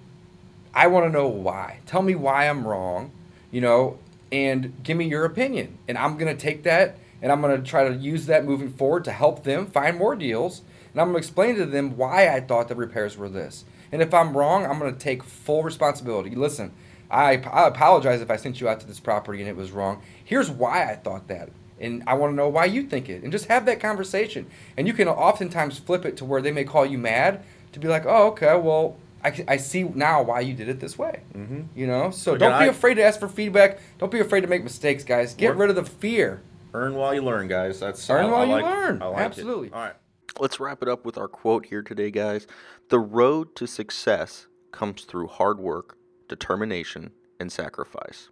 I 0.73 0.87
want 0.87 1.05
to 1.05 1.11
know 1.11 1.27
why. 1.27 1.79
Tell 1.85 2.01
me 2.01 2.15
why 2.15 2.47
I'm 2.47 2.67
wrong, 2.67 3.11
you 3.51 3.61
know, 3.61 3.97
and 4.31 4.73
give 4.83 4.97
me 4.97 5.05
your 5.05 5.25
opinion. 5.25 5.77
And 5.87 5.97
I'm 5.97 6.17
going 6.17 6.35
to 6.35 6.41
take 6.41 6.63
that 6.63 6.97
and 7.25 7.31
I'm 7.31 7.41
going 7.41 7.59
to 7.59 7.67
try 7.67 7.89
to 7.89 7.95
use 7.95 8.27
that 8.27 8.45
moving 8.45 8.69
forward 8.69 9.03
to 9.05 9.11
help 9.11 9.45
them 9.45 9.65
find 9.65 9.97
more 9.97 10.15
deals. 10.15 10.61
And 10.91 11.01
I'm 11.01 11.07
going 11.07 11.15
to 11.15 11.27
explain 11.27 11.55
to 11.55 11.65
them 11.65 11.97
why 11.97 12.29
I 12.29 12.39
thought 12.39 12.67
the 12.67 12.75
repairs 12.75 13.17
were 13.17 13.29
this. 13.29 13.65
And 13.91 14.03
if 14.03 14.13
I'm 14.13 14.37
wrong, 14.37 14.63
I'm 14.63 14.77
going 14.77 14.93
to 14.93 14.99
take 14.99 15.23
full 15.23 15.63
responsibility. 15.63 16.35
Listen, 16.35 16.71
I, 17.09 17.37
I 17.37 17.67
apologize 17.67 18.21
if 18.21 18.29
I 18.29 18.35
sent 18.35 18.61
you 18.61 18.69
out 18.69 18.79
to 18.81 18.85
this 18.85 18.99
property 18.99 19.39
and 19.39 19.49
it 19.49 19.55
was 19.55 19.71
wrong. 19.71 20.03
Here's 20.23 20.51
why 20.51 20.87
I 20.87 20.97
thought 20.97 21.27
that. 21.29 21.49
And 21.79 22.03
I 22.05 22.13
want 22.13 22.31
to 22.31 22.35
know 22.35 22.47
why 22.47 22.65
you 22.65 22.83
think 22.83 23.09
it. 23.09 23.23
And 23.23 23.31
just 23.31 23.45
have 23.47 23.65
that 23.65 23.79
conversation. 23.79 24.45
And 24.77 24.85
you 24.85 24.93
can 24.93 25.07
oftentimes 25.07 25.79
flip 25.79 26.05
it 26.05 26.17
to 26.17 26.25
where 26.25 26.43
they 26.43 26.51
may 26.51 26.63
call 26.63 26.85
you 26.85 26.99
mad 26.99 27.43
to 27.71 27.79
be 27.79 27.87
like, 27.87 28.05
oh, 28.05 28.27
okay, 28.27 28.55
well, 28.55 28.97
I, 29.23 29.43
I 29.47 29.57
see 29.57 29.81
now 29.81 30.21
why 30.21 30.41
you 30.41 30.53
did 30.53 30.69
it 30.69 30.79
this 30.79 30.95
way. 30.95 31.21
Mm-hmm. 31.35 31.61
You 31.75 31.87
know, 31.87 32.11
so 32.11 32.35
Again, 32.35 32.51
don't 32.51 32.59
be 32.59 32.65
I- 32.65 32.67
afraid 32.67 32.93
to 32.95 33.03
ask 33.03 33.19
for 33.19 33.27
feedback. 33.27 33.79
Don't 33.97 34.11
be 34.11 34.19
afraid 34.19 34.41
to 34.41 34.47
make 34.47 34.63
mistakes, 34.63 35.03
guys. 35.03 35.33
Get 35.33 35.55
rid 35.55 35.71
of 35.71 35.75
the 35.75 35.85
fear. 35.85 36.43
Earn 36.75 36.95
while 36.95 37.13
you 37.13 37.21
learn, 37.21 37.47
guys. 37.47 37.79
That's 37.79 38.09
Earn 38.09 38.25
I- 38.25 38.29
while 38.31 38.41
I 38.41 38.45
you 38.45 38.51
like- 38.51 38.65
learn. 38.65 39.01
I 39.01 39.05
like 39.07 39.17
it. 39.17 39.21
Absolutely. 39.23 39.71
All 39.71 39.79
right. 39.81 39.93
Let's 40.39 40.59
wrap 40.59 40.81
it 40.83 40.89
up 40.89 41.05
with 41.05 41.17
our 41.17 41.29
quote 41.29 41.67
here 41.67 41.81
today, 41.81 42.11
guys. 42.11 42.45
The 42.89 42.99
road 42.99 43.55
to 43.55 43.65
success 43.67 44.47
comes 44.71 45.03
through 45.05 45.27
hard 45.27 45.59
work, 45.59 45.97
determination, 46.27 47.11
and 47.39 47.51
sacrifice. 47.51 48.29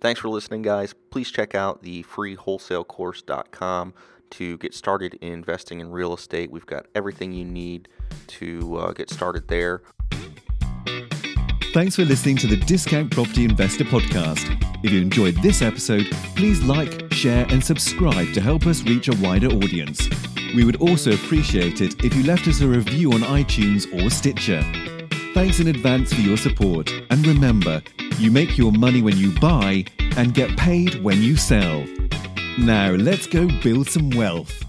Thanks 0.00 0.20
for 0.20 0.28
listening, 0.28 0.62
guys. 0.62 0.94
Please 1.10 1.30
check 1.30 1.54
out 1.54 1.82
the 1.82 2.02
free 2.02 2.34
wholesalecourse.com 2.36 3.94
to 4.30 4.58
get 4.58 4.74
started 4.74 5.14
in 5.20 5.32
investing 5.32 5.80
in 5.80 5.90
real 5.90 6.14
estate. 6.14 6.50
We've 6.50 6.66
got 6.66 6.86
everything 6.94 7.32
you 7.32 7.44
need 7.44 7.88
to 8.28 8.76
uh, 8.76 8.92
get 8.92 9.10
started 9.10 9.48
there. 9.48 9.82
Thanks 11.72 11.94
for 11.94 12.04
listening 12.04 12.36
to 12.38 12.48
the 12.48 12.56
Discount 12.56 13.12
Property 13.12 13.44
Investor 13.44 13.84
Podcast. 13.84 14.44
If 14.84 14.90
you 14.90 15.00
enjoyed 15.00 15.36
this 15.36 15.62
episode, 15.62 16.04
please 16.34 16.60
like, 16.64 17.12
share, 17.12 17.46
and 17.48 17.64
subscribe 17.64 18.32
to 18.32 18.40
help 18.40 18.66
us 18.66 18.82
reach 18.82 19.06
a 19.06 19.14
wider 19.18 19.46
audience. 19.46 20.08
We 20.52 20.64
would 20.64 20.80
also 20.80 21.12
appreciate 21.12 21.80
it 21.80 22.04
if 22.04 22.12
you 22.16 22.24
left 22.24 22.48
us 22.48 22.60
a 22.60 22.66
review 22.66 23.12
on 23.12 23.20
iTunes 23.20 23.86
or 23.94 24.10
Stitcher. 24.10 24.62
Thanks 25.32 25.60
in 25.60 25.68
advance 25.68 26.12
for 26.12 26.22
your 26.22 26.36
support. 26.36 26.90
And 27.10 27.24
remember, 27.24 27.80
you 28.18 28.32
make 28.32 28.58
your 28.58 28.72
money 28.72 29.00
when 29.00 29.16
you 29.16 29.30
buy 29.38 29.84
and 30.16 30.34
get 30.34 30.56
paid 30.56 31.00
when 31.04 31.22
you 31.22 31.36
sell. 31.36 31.86
Now, 32.58 32.90
let's 32.90 33.28
go 33.28 33.46
build 33.62 33.88
some 33.88 34.10
wealth. 34.10 34.64